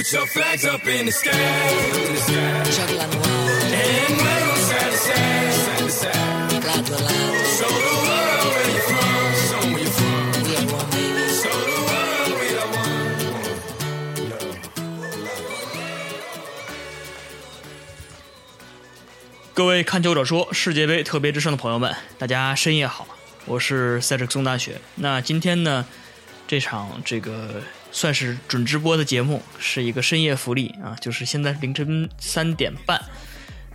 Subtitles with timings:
[0.00, 2.32] Put your flags up in the sky, in the sky.
[2.64, 3.28] Giochi la nuova,
[3.68, 6.64] And wave 'em side to side, side to side.
[6.64, 10.16] lato a lato, Show the world where you're from, show 'em where you're from.
[10.40, 11.24] we are one baby.
[11.36, 13.04] Show the world we are one.
[19.52, 23.06] 各位看球者说世界杯特别之声的朋友们，大家深夜好，
[23.44, 24.80] 我是塞尔克松大学。
[24.94, 25.84] 那今天呢，
[26.48, 27.62] 这场这个
[27.92, 33.00] 算是准直播的节目，是一个深夜福利啊，就是现在凌晨三点半，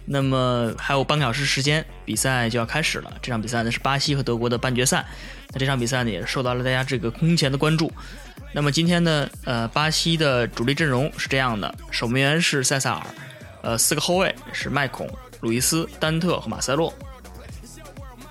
[0.06, 3.14] 那么还有半个小时时间，比赛就要开始了。
[3.22, 5.06] 这场比赛呢是巴西和德国的半决赛，
[5.52, 7.92] 那这场比赛呢也受到了大家这个空前的关注。
[8.54, 13.06] 那么今天呢，呃，巴西的主力阵容是这样的：守门员是塞萨尔，
[13.62, 15.10] 呃，四个后卫是麦孔、
[15.42, 16.94] 鲁伊斯、丹特和马塞洛，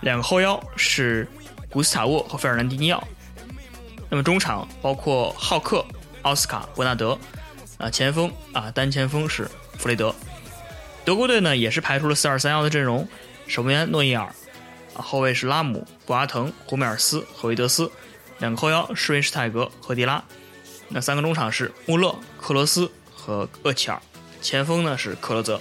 [0.00, 1.28] 两个后腰是
[1.68, 3.06] 古斯塔沃和费尔南迪尼奥。
[4.10, 5.84] 那么中场包括浩克、
[6.22, 7.18] 奥斯卡、伯纳德，
[7.78, 10.14] 啊、前锋啊单前锋是弗雷德。
[11.04, 13.06] 德国队呢也是排出了四二三幺的阵容，
[13.46, 14.24] 守门员诺伊尔，
[14.94, 17.90] 啊后卫是拉姆、博阿滕、胡梅尔斯和维德斯，
[18.38, 20.22] 两个后腰施维施泰格和迪拉。
[20.88, 24.00] 那三个中场是穆勒、克罗斯和厄齐尔，
[24.40, 25.60] 前锋呢是克罗泽。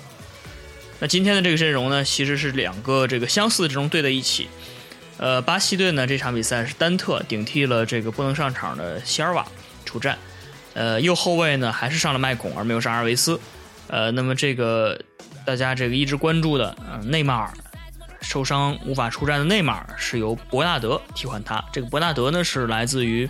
[1.00, 4.48] 那今天的这个阵容呢，其实是两个这个相似的阵容对在一起。
[5.18, 9.46] 呃，巴西队呢这场比赛是丹特顶替了这个不能上场的席尔瓦
[9.86, 10.18] 出战，
[10.74, 13.40] 呃，右后卫呢还是上了麦孔，而没有上阿尔维斯。
[13.88, 15.00] 呃，那么这个
[15.46, 17.54] 大家这个一直关注的，呃，内马尔
[18.22, 21.64] 受伤无法出战的内马尔是由伯纳德替换他。
[21.72, 23.30] 这个伯纳德呢是来自于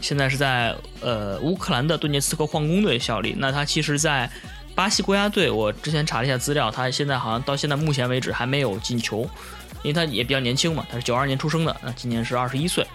[0.00, 3.34] 现在是在呃乌克兰的顿涅茨克矿工队效力。
[3.36, 4.30] 那他其实，在
[4.74, 9.28] 巴西国家队，我之前查了一下资料，他现在好像到现在目前为止还没有进球，
[9.82, 12.86] 因为他也比较年轻嘛，他是九二年出生的，那今年是二十一岁。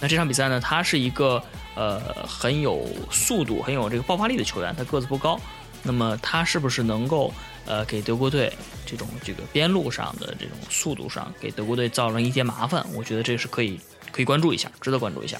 [0.00, 1.42] 那这场比赛呢，他是一个
[1.76, 5.40] 呃很有速度、很有这个爆发力的球员，他个子不高。
[5.84, 7.32] 那么他是不是能够
[7.66, 8.52] 呃给德国队
[8.86, 12.86] 这种这个边路上的这种速度上给德国队造成一些麻烦？
[12.94, 13.80] 我觉得这是可以
[14.12, 15.38] 可以关注一下，值得关注一下。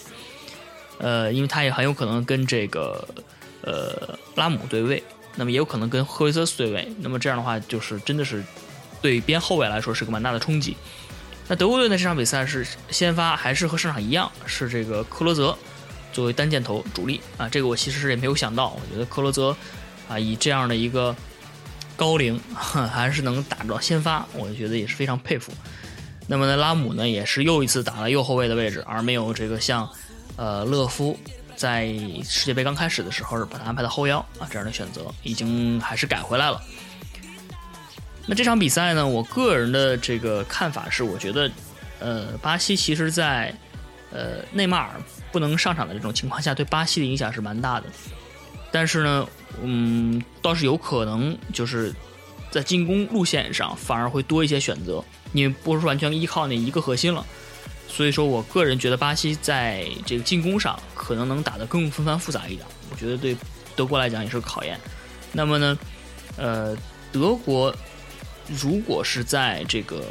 [0.98, 3.06] 呃，因为他也很有可能跟这个
[3.62, 5.02] 呃拉姆对位，
[5.36, 6.92] 那么也有可能跟赫维斯对位。
[6.98, 8.44] 那么这样的话，就是真的是
[9.02, 10.76] 对边后卫来说是个蛮大的冲击。
[11.48, 15.58] 那德国队呢这场比赛是先发还是和上场一样，是这个克罗泽
[16.12, 17.48] 作为单箭头主力啊？
[17.48, 19.54] 这个我其实也没有想到，我觉得克罗泽
[20.08, 21.14] 啊以这样的一个
[21.96, 25.52] 高龄 还是能打到先发，我觉得也是非常佩服。
[26.28, 29.90] 那么呢，拉姆呢也是又一次打了右后卫的位置，而没有这个像
[30.36, 31.18] 呃勒夫
[31.56, 31.88] 在
[32.24, 36.62] 世界杯刚开始的时候把他安排到后腰啊这样的选择，已经还是改回来了。
[38.26, 41.50] 那这场比赛呢，我个人的这个看法是，我觉得
[41.98, 43.54] 呃巴西其实在
[44.12, 44.90] 呃内马尔
[45.32, 47.86] 不能上场的这种情况下，对巴西的影响是蛮大的。
[48.70, 49.28] 但是呢，
[49.62, 51.92] 嗯，倒是有可能就是
[52.50, 57.26] 在进攻路线上反而会多一些选择，因为不是完全依靠那一个核心了。
[57.88, 63.36] 所以说我个人觉得巴西在这个进攻上可能能打得更纷繁复杂一点，我觉得对
[63.76, 64.78] 德国来讲也是个考验。
[65.32, 65.78] 那么呢，
[66.36, 66.74] 呃，
[67.12, 67.74] 德国
[68.60, 70.04] 如果是在这个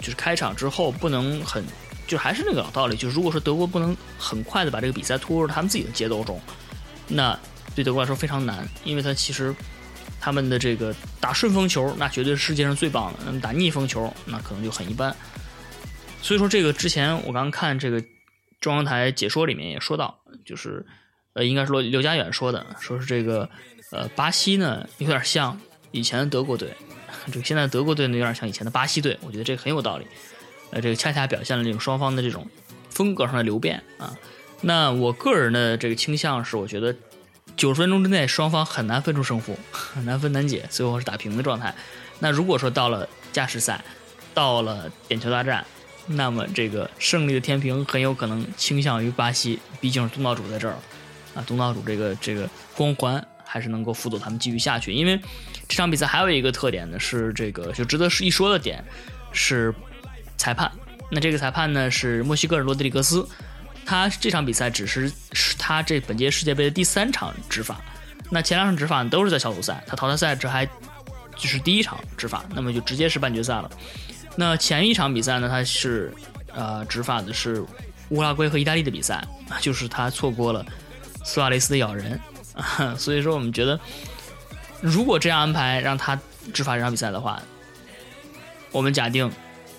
[0.00, 1.64] 就是开场之后不能很，
[2.06, 6.40] 就还是那个老道理，就是如果说德国不能很快的把这个比赛拖入他们自己的节奏中，
[7.08, 7.38] 那
[7.74, 9.54] 对德国来说非常难，因为他其实
[10.20, 15.14] 他们的这个打顺风球，那绝对是世界上最棒的；那么打逆风球，那可能就很一般。
[16.22, 18.02] 所以说，这个之前我刚看这个
[18.60, 20.84] 中央台解说里面也说到，就是
[21.32, 23.48] 呃，应该是刘刘家远说的，说是这个
[23.92, 25.58] 呃巴西呢有点像
[25.92, 26.74] 以前的德国队，
[27.26, 30.06] 这个现在德国队呢有点像以前的巴西队，我觉得这个很有道理。
[30.70, 32.46] 呃，这个恰恰表现了这种双方的这种
[32.90, 34.16] 风格上的流变啊。
[34.60, 36.94] 那我个人的这个倾向是，我觉得
[37.56, 41.74] 九十分钟之内双方很难分出胜负，很难分难解，最后是打平的状态。
[42.20, 43.84] 那如果说到了加时赛，
[44.32, 45.66] 到了点球大战，
[46.06, 50.76] 那么这个胜利的天平很有可能倾向于巴西，毕竟是东道主在这儿
[51.34, 54.92] 啊，东道主这个这个光环还是能够辅佐他们继续下去。
[54.92, 55.20] 因为
[55.66, 58.84] 这场比赛还有一个特点呢，是这个就值得一说的点
[59.32, 59.74] 是
[60.36, 60.70] 裁判。
[61.10, 63.28] 那这个裁判呢是墨西哥人罗德里格斯，
[63.84, 67.80] 他这场比赛只是是他这本届世界杯的第三场执法，
[68.30, 70.64] 那前两场执法都是在小组赛，他淘汰赛这还
[71.36, 73.68] 就是第一场执法，那么就直接是半决赛了。
[74.36, 76.14] 那前一场比赛呢，他是
[76.54, 77.64] 呃执法的是
[78.10, 79.26] 乌拉圭和意大利的比赛，
[79.60, 80.64] 就是他错过了
[81.24, 82.18] 苏亚雷斯的咬人，
[82.98, 83.78] 所以说我们觉得，
[84.80, 86.18] 如果这样安排让他
[86.52, 87.42] 执法这场比赛的话，
[88.70, 89.30] 我们假定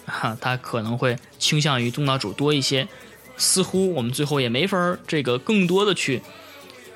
[0.05, 2.87] 哈他可能会倾向于东道主多一些，
[3.37, 6.21] 似乎我们最后也没法这个更多的去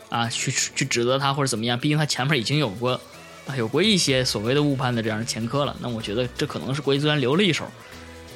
[0.10, 3.00] 啊，去去指责他或者怎么样，毕竟他前面已经有过
[3.48, 5.76] 啊有过一些所谓的误判的这样的前科了。
[5.80, 7.66] 那我觉得这可能是国际足联留了一手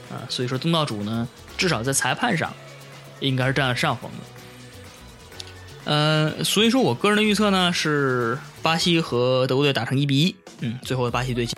[0.09, 2.53] 啊，所以说东道主呢，至少在裁判上
[3.19, 4.38] 应该是占了上风的。
[5.85, 11.57] 呃，所以说我个人的预测呢是巴西和德国队打成一比一，嗯，最后的巴西队进。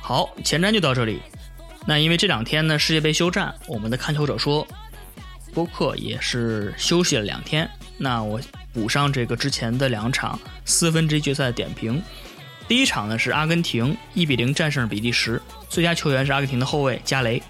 [0.00, 1.20] 好，前瞻就到这里。
[1.86, 4.66] 那因为这两天呢世界杯休战，我们的看球者说
[5.52, 7.68] 播客也是休息了两天。
[7.96, 8.40] 那我
[8.72, 12.00] 补上这个之前的两场四分之一决赛的点评。
[12.68, 17.42] 第一场呢是阿根廷一比零战胜比利时，最佳球员是阿根廷的后卫加雷。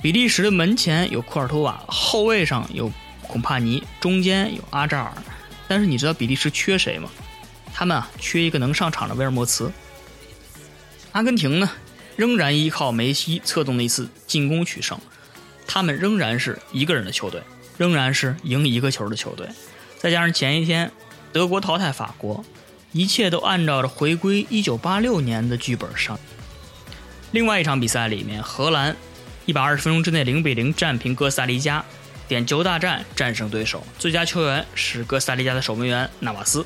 [0.00, 2.90] 比利时的门前有库尔图瓦，后卫上有。
[3.28, 5.12] 孔帕尼中间有阿扎尔，
[5.68, 7.08] 但是你知道比利时缺谁吗？
[7.72, 9.70] 他们啊缺一个能上场的威尔莫茨。
[11.12, 11.70] 阿根廷呢，
[12.16, 14.98] 仍然依靠梅西策动的一次进攻取胜，
[15.66, 17.42] 他们仍然是一个人的球队，
[17.76, 19.46] 仍然是赢一个球的球队。
[19.98, 20.90] 再加上前一天
[21.32, 22.44] 德国淘汰法国，
[22.92, 26.18] 一切都按照着回归1986年的剧本上。
[27.30, 28.96] 另外一场比赛里面，荷兰
[29.46, 31.84] 120分钟之内0比0战平哥斯达黎加。
[32.28, 36.64] 点球大战战胜对手，最佳球员是哥斯达黎加的守门员纳瓦斯。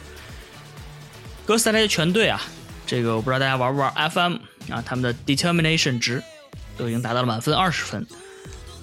[1.46, 2.42] 哥斯达黎加全队啊，
[2.86, 4.34] 这个我不知道大家玩不玩 FM
[4.70, 6.22] 啊，他们的 determination 值
[6.76, 8.04] 都已经达到了满分二十分，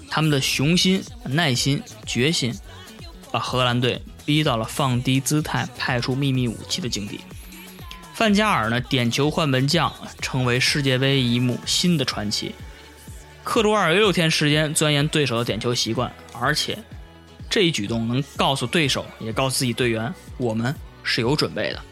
[0.08, 2.58] 他们的雄心、耐心、决心，
[3.30, 7.20] 把荷兰队逼到了放低姿态、派出秘密武器的境地。
[8.14, 12.54] 范加尔呢，点球换门将，成为世界杯一幕新的传奇。
[13.42, 16.78] 克鲁尔有六天时间钻研对手的点球习惯，而且
[17.48, 21.82] 这一举动能告诉对手，也告诉自己队员，我们是有准备的。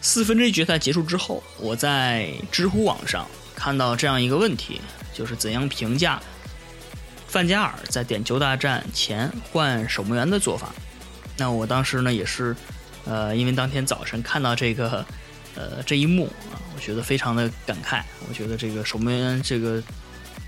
[0.00, 4.80] 四分之一决赛结束之后，我在知乎网上看到这样一个问题，
[5.12, 6.20] 就是怎样评价
[7.28, 10.74] 范加尔在点球大战前换守门员的做法？
[11.36, 12.54] 那我当时呢也是，
[13.04, 15.04] 呃，因为当天早晨看到这个。
[15.56, 18.02] 呃，这一幕啊，我觉得非常的感慨。
[18.28, 19.80] 我觉得这个守门员这个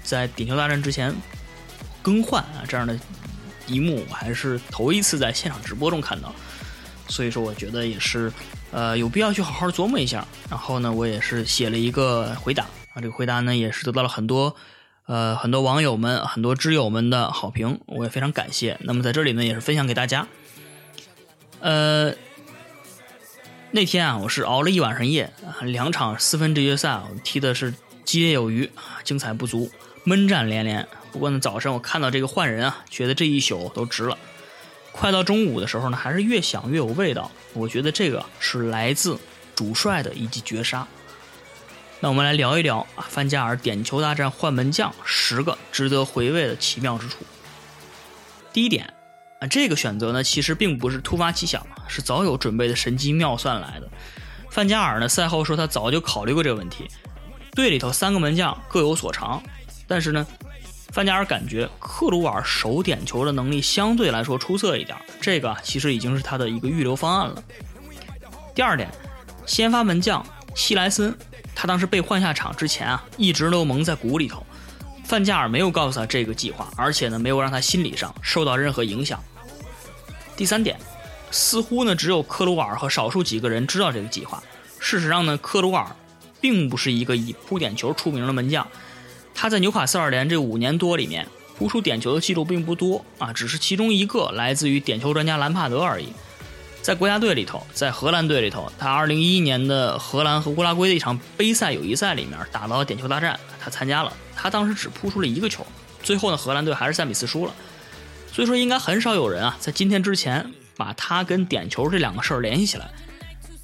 [0.06, 1.14] 在点球大战之前
[2.00, 2.98] 更换啊这样的
[3.66, 6.32] 一幕，我还是头一次在现场直播中看到。
[7.08, 8.32] 所以说，我觉得也是
[8.70, 10.26] 呃有必要去好好琢磨一下。
[10.48, 12.64] 然后呢，我也是写了一个回答
[12.94, 14.54] 啊，这个回答呢也是得到了很多
[15.06, 18.78] 呃很多网友们、很多知友们的好评，我也非常感谢。
[18.80, 20.26] 那么在这里呢，也是分享给大家。
[21.60, 22.14] 呃。
[23.72, 25.30] 那天啊，我是熬了一晚上夜，
[25.60, 27.74] 两场四分之一决赛，我踢的是
[28.04, 28.70] 激烈有余，
[29.04, 29.70] 精彩不足，
[30.08, 30.86] 闷战连连。
[31.10, 34.16] 不过呢，早上我看到这个换人啊，觉得这一宿都值了。
[34.92, 37.28] 快到中午的时候呢，还是越想越有味道。
[37.54, 39.18] 我觉得这个是来自
[39.56, 40.86] 主帅的一记绝杀。
[41.98, 47.16] 那我们来聊一聊啊，范加尔点球大战换门将十个值得回味的奇妙之处。
[48.52, 48.94] 第一点。
[49.38, 53.90] 啊，这个选择呢，其实并不是突发奇想，是早有准备的神机妙算来的。
[54.48, 56.88] 范加尔呢，赛后说他早就考虑过这个问题。
[57.54, 59.42] 队里头三个门将各有所长，
[59.86, 60.26] 但是呢，
[60.90, 67.42] 范加尔感觉克鲁尔守点球的能力相对来说出色一点，这个其实已经是他的一个预留方案了。
[68.54, 68.90] 第二点，
[69.44, 70.24] 先发门将
[70.54, 71.14] 希莱森，
[71.54, 74.44] 他当时被换下场之前啊，一直都蒙在鼓里头。
[75.04, 79.22] 范加尔没有告诉他这个计划，而且呢，没有让他心理上受到任何影响。
[80.36, 80.76] 第三点，
[81.30, 84.42] 似乎呢，只有克鲁尔和少数几个人知道这个计划。
[84.80, 85.86] 事实上呢，克鲁尔
[86.40, 88.66] 并不是一个以扑点球出名的门将，
[89.38, 91.26] 他在纽卡斯尔联这五年多里面
[91.58, 96.08] 扑出点球的记录并不多啊，只是其中一个来自于点球专家兰帕德而已。
[96.80, 105.66] 在国家队里头，在荷兰队里头，他2011年的荷兰和乌拉圭的一场杯赛友谊赛里面打到点球大战，他参加了，他当时只扑出了一个球，
[106.02, 107.52] 最后呢，荷兰队还是三比四输了。
[108.32, 112.88] 所以说，应该很少有人啊，在今天之前把他跟点球这两个事儿联系起来。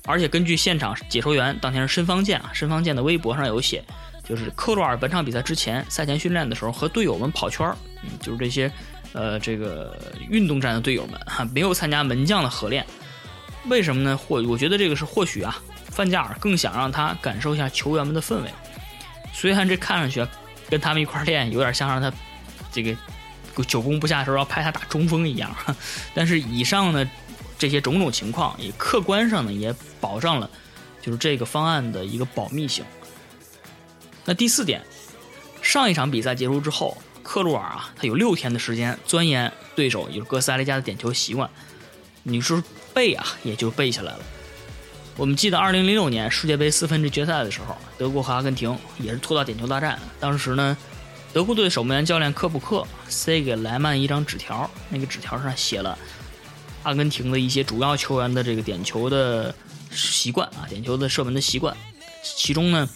[0.05, 3.85] 而且根据现场解说员当天是申方健啊，申方健的微博上有写，
[4.33, 8.73] 就是克罗尔本场比赛之前赛前训练的时候和队友们跑圈儿，嗯，就是这些
[9.13, 9.95] 呃这个
[10.31, 12.83] 运动战的队友们哈，没有参加门将的合练。
[13.67, 14.17] 为什么呢？
[14.17, 18.51] 或我觉得这个是或许啊，范加尔更想让他感受一下球员们的氛围。
[19.35, 20.27] 虽然这看上去
[20.71, 22.11] 跟他们一块练有点像让他
[22.73, 22.97] 这个
[23.67, 25.55] 久攻不下的时候要派他打中锋一样，
[26.15, 27.07] 但是以上呢
[27.59, 30.49] 这些种种情况，也客观上呢也保障了
[31.03, 32.83] 就是这个方案的一个保密性。
[34.25, 34.83] 那第四点，
[35.61, 41.49] 上一场比赛结束之后，克鲁尔啊，他有六天的时间钻研对手就是哥斯达黎加的点球习惯。
[42.23, 42.63] 你说
[42.95, 44.21] 背啊，也就背下来了。
[45.17, 49.99] 我们记得2006年世界杯四分之决赛的时候，德国和阿根廷也是拖到点球大战。
[50.21, 50.77] 当时呢，
[51.33, 55.99] 德国队守门员教练科普克塞给莱曼一张纸条，那个纸条上写了
[56.85, 59.55] 阿根廷的一些主要球员的这个点球的
[59.91, 61.77] 习惯啊，点球的射门的习惯，
[62.23, 62.89] 其中呢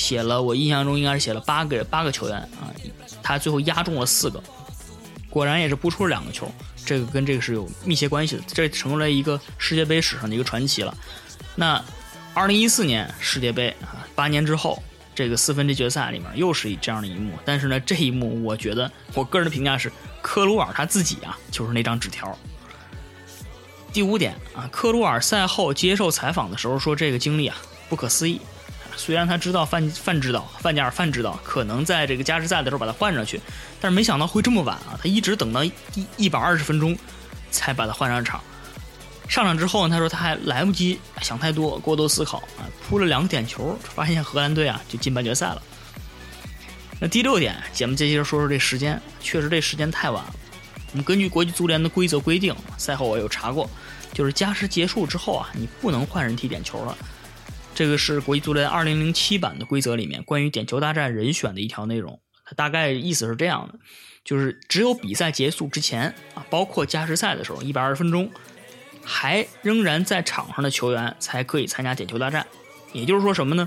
[0.00, 2.72] 写了我印象中应该是写了八个八个球员啊，
[3.22, 4.42] 他最后压中了四个，
[5.28, 6.50] 果然也是扑出了两个球，
[6.84, 10.96] 这个跟这个是有密切关系的，这成为了一个世界杯史上的一个传奇了。
[11.54, 11.84] 那
[12.32, 14.82] 二零一四年世界杯啊，八年之后。
[15.12, 19.92] 这个四分之决赛里面又是这样的一幕，但是呢，这一幕我觉得我个人的评价是，
[20.22, 22.38] 克鲁尔他自己啊就是那张纸条。
[23.92, 27.56] 第五点啊，克鲁尔赛后接受采访的时候说，这个经历啊
[27.90, 28.40] 不可思议。
[28.96, 33.40] 虽然他知道范范指导范加尔范指导可能在这个加时赛的时候把他换上去，
[33.80, 34.98] 但是没想到会这么晚啊！
[35.02, 35.72] 他一直等到一
[36.16, 36.96] 一百二十分钟
[37.50, 38.42] 才把他换上场。
[39.28, 45.62] 上场之后呢，他说他还来不及想太多，过多思考啊，扑了两个点球，发现荷兰队啊就进半决赛了。
[46.98, 50.34] 那第六点，节目接着说说这时间，确实这时间太晚了。
[50.92, 53.70] 我们根据国际足联的规则规定，赛后我有查过，
[54.12, 56.98] 就是加时结束之后啊，你不能换人踢点球了。
[57.74, 63.78] 这个是国际足联二零零七版的规则里面关于点球大战人选的一条内容，它大概意思是这样的，
[64.24, 68.30] 就是只有比赛结束之前啊，包括加时赛的时候，一百二十分钟。
[69.02, 72.46] 还仍然在场上的球员才可以参加点球大战，
[72.92, 73.66] 也就是说什么呢？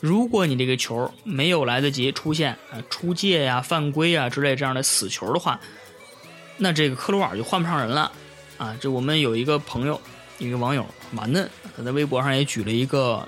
[0.00, 5.60] 如果你这个球没有来得及出现啊出界呀、犯规啊之类这样的死球的话，
[6.58, 8.10] 那这个克鲁尔就换不上人了
[8.58, 8.76] 啊！
[8.80, 10.00] 这我们有一个朋友，
[10.38, 13.26] 一个网友马嫩，他在微博上也举了一个，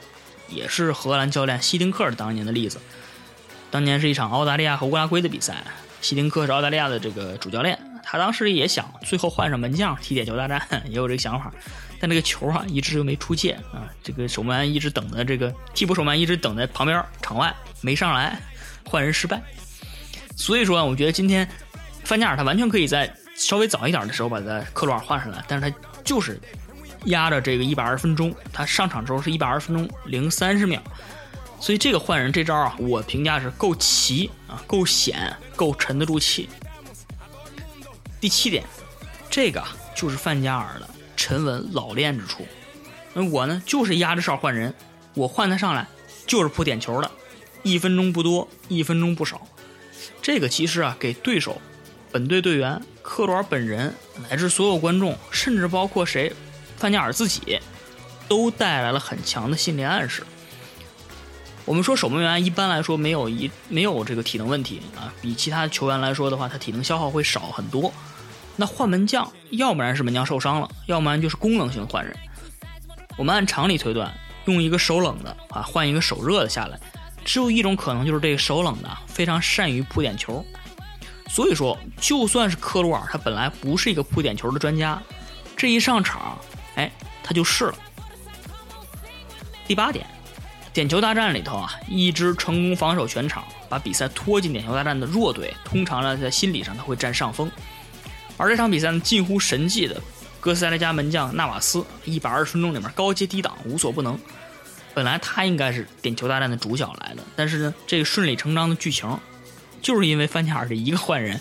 [0.48, 2.78] 也是荷兰教练希丁克当年的例子。
[3.70, 5.64] 当年是一场澳大利亚和乌拉圭的比赛，
[6.00, 7.78] 希丁克是澳大利亚的这个主教练。
[8.02, 11.52] 他当时也想最后换上门将踢点球大战， 也有这个想法，
[12.00, 18.40] 但这个球啊一直就没出界啊，这个守门员一直等在这个替补守门员一直等在旁边场外没上来，
[18.86, 19.42] 换人失败。
[20.36, 21.46] 所以说，我觉得今天
[22.04, 26.40] 范加尔他完全可以在稍微早一点的时候把他克鲁尔换上来，但是他就是
[27.04, 30.80] 压着这个一百二十分钟，他上场之后是一百二十分钟零三十秒，
[31.60, 36.48] 所以这个换人这招啊，我评价是够齐啊，够险，够沉得住气。
[38.20, 38.64] 第七点，
[39.30, 39.62] 这个
[39.94, 42.46] 就是范加尔的沉稳老练之处。
[43.14, 44.74] 那我呢，就是压着哨换人，
[45.14, 45.86] 我换他上来
[46.26, 47.10] 就是扑点球的，
[47.62, 49.46] 一分钟不多，一分钟不少。
[50.20, 51.60] 这个其实啊，给对手、
[52.10, 53.94] 本队队员、克罗尔本人
[54.28, 56.32] 乃至所有观众，甚至包括谁，
[56.78, 57.60] 范加尔自己，
[58.28, 60.22] 都带来了很强的心理暗示。
[61.64, 67.92] 我们说守门员一般来说没有一没有这个体能问题啊，比其他球员来说的话，他体能消耗会少很多。
[68.56, 72.16] 那换门将，要不然是门将受伤了，要不然就是功能性换人。
[73.18, 74.12] 我们按常理推断，
[74.46, 76.80] 用一个手冷的啊换一个手热的下来，
[77.24, 80.44] 只有一种可能，就是这个手冷的非常善于扑点球。
[81.28, 85.00] 所以说，就算是克鲁尔，他本来不是一个扑点球的专家，
[85.54, 86.38] 这一上场，
[86.78, 86.90] 哎，
[87.22, 87.74] 他就是了。
[89.66, 90.06] 第八点。
[90.72, 97.50] 点球大战里头啊，一支成功防守全场，把比赛拖进点球大战的弱队，通常呢在心理上他会占上风。
[98.36, 100.00] 而这场比赛呢，近乎神迹的
[100.38, 104.16] 哥斯达黎加门将纳瓦斯，一百二十分钟里面高接低挡，无所不能。
[104.94, 109.18] 本来他应该是点球大战的主角来的，但是呢，这个顺理成章的剧情，
[109.82, 111.40] 就是因为范加尔这一个换人，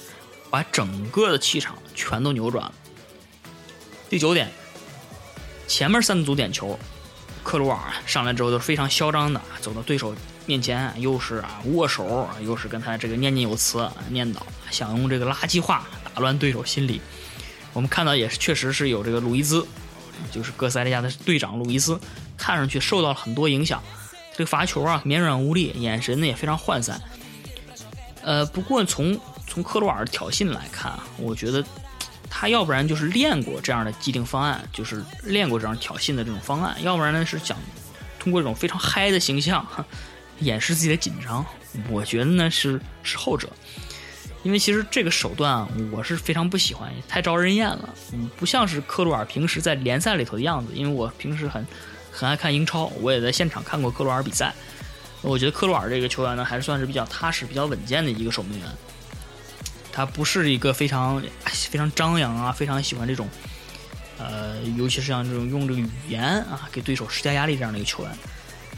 [0.50, 2.74] 把整个的气场全都扭转了。
[4.10, 4.52] 第九点，
[5.68, 6.78] 前面三组点球。
[7.44, 10.14] 克鲁尔上来之后都是非常嚣张的，走到对手
[10.46, 17.00] 面前，又是啊握手，又是跟他这个念念有词，念叨，想用这个垃圾话打乱对手心理。
[17.72, 19.66] 我们看到也是，确实是有这个鲁伊兹，
[20.30, 21.98] 就是哥斯达黎加的队长鲁伊斯，
[22.36, 23.82] 看上去受到了很多影响。
[24.34, 27.02] 这个罚球啊绵软无力，眼神呢也非常涣散。
[28.24, 31.64] 呃，不过从从克鲁尔的挑衅来看啊，我觉得。
[32.30, 37.58] 他要不然就是练过这样的既定方案，就是练过这样挑衅的这种方案；要不然呢是想
[38.20, 39.66] 通过这种非常嗨的形象
[40.40, 41.46] 掩饰自己的紧张。
[41.90, 43.50] 我觉得呢是是后者，
[44.44, 47.90] 因为其实这个手段，我是非常不喜欢，太招人厌了。
[48.14, 50.74] 嗯，不像是克鲁尔平时在联赛里头的样子。
[50.74, 51.66] 因为我平时很
[52.12, 54.54] 很爱看英超，我也在现场看过克鲁尔比赛。
[55.22, 58.68] 我觉得克鲁尔这个球员呢，还算是比较踏实、比较稳健的一个守门员。
[59.98, 63.28] 他不是一个非常非常张扬啊，非常喜欢这种，
[64.20, 68.12] 呃，尤其是像这种用这个语言啊给对手施加压力这样的一个球员。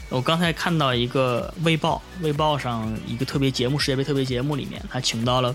[0.08, 5.54] 我刚才看到一个《卫报》，《卫报》上一个特别节目，世界杯特别节目里面，他请到了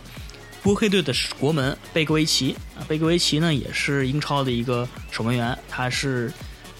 [0.62, 6.32] 波黑队的国门贝格维奇啊，贝格维奇呢也是英超的一个守门员，他是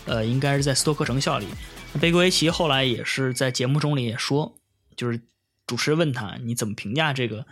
[0.06, 1.48] 呃应该是在斯托克城效力。
[2.00, 4.56] 贝格维奇后来也是在节目中里也说，
[4.96, 5.20] 就是
[5.66, 7.44] 主持人问他你怎么评价这个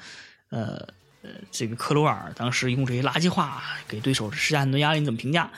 [0.50, 0.88] 呃
[1.24, 5.50] 呃这个克罗尔当时用这些垃圾话给对手施加很多压力，你怎么评价？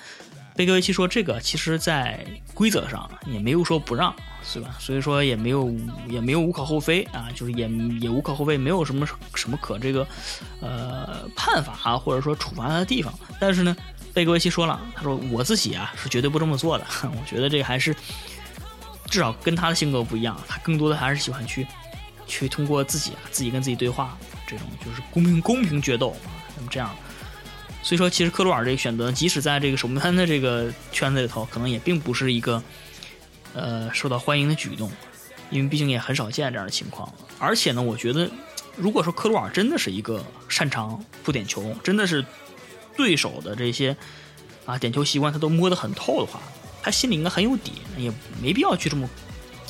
[0.56, 4.74] 贝格维奇说：“这个其实，在规则上也没有说不让，是吧？
[4.80, 5.70] 所以说也没有
[6.08, 7.68] 也没有无可厚非啊，就是也
[8.00, 10.08] 也无可厚非，没有什么什么可这个
[10.62, 13.14] 呃判罚，或者说处罚他的地方。
[13.38, 13.76] 但是呢，
[14.14, 16.86] 贝格维奇说了，他说我自己啊是绝对不这么做的。
[17.04, 17.94] 我觉得这个还是
[19.08, 21.68] 至少跟他的性格不一样，他更多的还是喜欢去
[22.28, 26.16] 去通过自己啊自己跟自己对话，这种就是公平公平决斗，
[26.56, 26.96] 那么这样。”
[27.84, 32.64] 所以说，其实克鲁尔这个选择，即使在这个守门员的这个圈子里头，可能也并不是一个
[33.54, 34.92] 呃受到欢迎的举动，
[35.52, 37.08] 因为毕竟也很少见这样的情况。
[37.38, 38.28] 而且呢，我觉得，
[38.76, 42.26] 如果说克鲁尔真的是一个擅长扑点球，真的是
[42.98, 43.96] 对手的这些
[44.66, 46.40] 啊点球习惯他都摸得很透的话，
[46.82, 48.12] 他心里应该很有底，也
[48.42, 49.08] 没必要去这么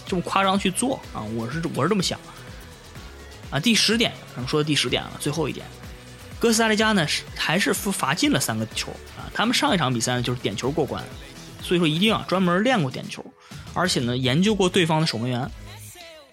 [0.06, 1.20] 这么夸张去做啊。
[1.36, 2.18] 我是我是这么想
[3.50, 3.60] 啊。
[3.60, 5.66] 第十点，咱们说的第十点啊，最后一点。
[6.38, 9.26] 哥斯达黎加呢是还是罚进了三个球啊？
[9.34, 11.04] 他们上一场比赛呢就是点球过关，
[11.62, 13.26] 所以说一定要专门练过点球，
[13.74, 15.50] 而且呢研究过对方的守门员。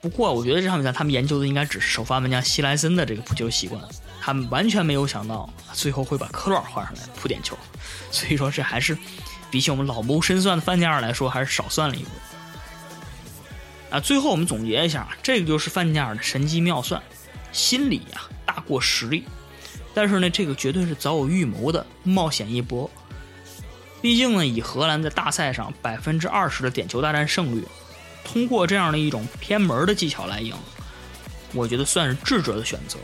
[0.00, 3.81] 不过我觉得这场比赛他们研究的应该只是首发门将希莱森的这个扑球习惯，
[4.21, 7.57] 他们完全没有想到最后会把科洛尔换上来扑点球，
[8.11, 8.99] 所以说这还是
[9.49, 12.11] 比起我们老谋深算的范加尔来说还是少算了一步。
[13.92, 17.02] 啊，最后我们总结一下，这个就是范加尔的神机妙算，
[17.52, 19.25] 心理呀大过实力。
[19.92, 22.90] 但是呢，这个绝对是早有预谋的冒险一搏。
[24.00, 27.62] 毕竟呢，以荷兰在大赛上百分之二十的点球大战胜率，
[28.25, 30.54] 通过这样的一种偏门的技巧来赢，
[31.52, 32.99] 我觉得算是智者的选择。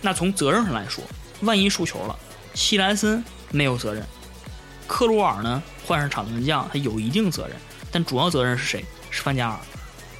[0.00, 1.04] 那从责任上来说，
[1.42, 2.18] 万一输球了，
[2.54, 4.02] 希莱森没有责任，
[4.86, 7.56] 克鲁尔呢换上场门将他有一定责任，
[7.90, 8.82] 但主要责任是谁？
[9.10, 9.60] 是范加尔，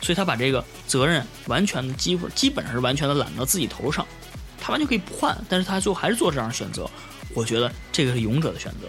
[0.03, 4.07] 所以他把这个责任完全的基本基本上是完全的揽到自己头上。
[4.61, 6.89] 他完全可以不换，但是他最后还是做这样的选择。
[7.35, 8.87] 我觉得这个是勇者的选择。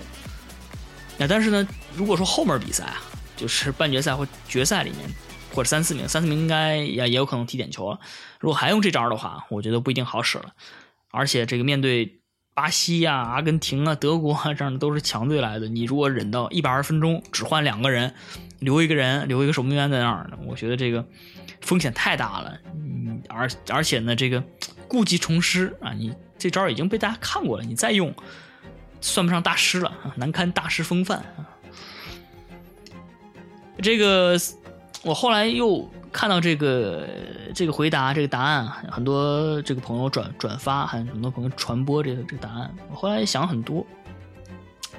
[1.17, 3.01] 那但是呢，如果说后面比赛啊，
[3.35, 5.09] 就是半决赛或决赛里面，
[5.51, 7.99] 或者三四名，三四名应该也也有可能踢点球了。
[8.39, 10.53] 如果还用这招的话，我觉得不一定好使了。
[11.09, 12.19] 而且这个面对
[12.53, 18.13] 巴西呀、阿根廷啊、德国啊这样的都是强队来的，你如果忍到一百二十分钟只换两个人，
[18.63, 21.05] 留一个人，留一个守门员在那儿呢，我觉得这个
[21.61, 22.57] 风险太大了。
[22.73, 24.43] 嗯，而而且呢，这个。
[24.85, 25.91] 故技重施啊！
[25.93, 28.13] 你这招已经被大家看过了，你再用，
[29.01, 31.49] 算不上大师了啊，难堪大师风范啊！
[33.81, 34.37] 这个
[35.01, 37.09] 我后来又看到这个
[37.55, 42.71] 这个回答这个答案，很多这个朋友转转发，还有很多朋友传播这个这个答案。
[42.91, 43.83] 我后来想很多，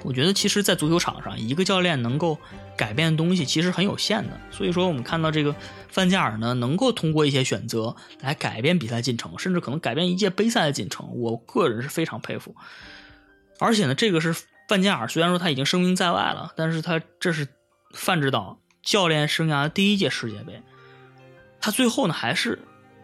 [0.03, 2.37] 我觉得其实，在足球场上，一个教练能够。
[2.77, 5.55] 改变的东西其实很有限的，所以说我们看到这个
[5.87, 11.09] 范加尔呢，能够通过一些选择来改变比赛进程，甚至可能改变一届杯赛的进程。
[11.15, 12.55] 我个人是非常佩服。
[13.59, 14.35] 而且呢，这个是
[14.67, 17.47] 范加尔，虽然说他已经声名在外了，但是他这是
[17.93, 20.61] 范指导教练生涯的第一届世界杯，
[21.61, 22.59] 他最后呢还是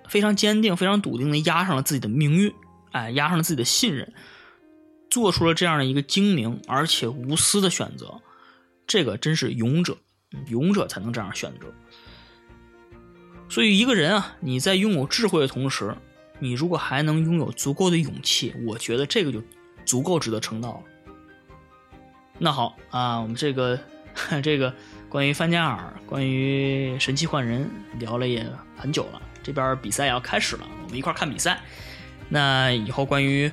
[0.09, 2.53] 非常坚定、非常笃定的压上了自己的命运，
[2.91, 4.13] 哎，压上了自己的信任，
[5.09, 8.21] 做出了这样的一个精明而且无私的选择。
[8.91, 9.97] 这个真是勇者，
[10.47, 11.73] 勇者才能这样选择。
[13.47, 15.95] 所以，一个人啊，你在拥有智慧的同时，
[16.39, 19.41] 你如果还能拥有足够的勇气，我觉得这个就
[19.85, 20.83] 足够值得称道了。
[22.37, 23.79] 那好啊，我们这个
[24.43, 24.75] 这个
[25.07, 31.61] 关于范加尔、关于神奇换人聊了也很久了，这边比赛要开始了，我们一块看比赛。
[32.27, 33.49] 那以后关于。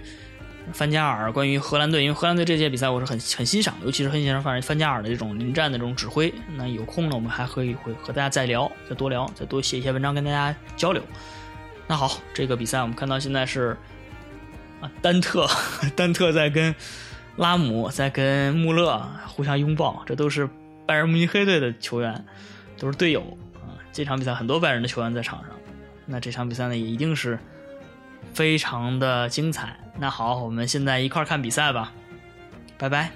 [0.73, 6.33] 范加尔关于荷兰队，因为荷兰队这届比赛我是很很欣赏，尤其是很欣赏范范加尔的这种临战的这种指挥。
[6.57, 11.03] 那有空呢，我们还可以会和大家再聊，再多聊，再多写一些文章跟大家交流。
[11.87, 13.77] 那好，这个比赛我们看到现在是
[14.81, 15.49] 啊，丹特
[15.97, 16.75] 丹特在跟
[17.37, 20.49] 拉姆在跟穆勒互相拥抱，这都是
[20.87, 22.25] 拜仁慕尼黑队的球员，
[22.79, 23.21] 都是队友
[23.55, 23.77] 啊。
[23.93, 25.51] 这场比赛很多拜仁的球员在场上，
[26.07, 27.39] 那这场比赛呢也一定是。
[28.39, 31.93] 非常的精彩，那好，我们现在一块看比赛吧，
[32.79, 33.11] 拜拜。